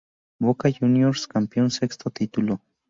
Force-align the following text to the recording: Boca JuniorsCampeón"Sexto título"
Boca 0.41 0.67
JuniorsCampeón"Sexto 0.69 2.09
título" 2.09 2.53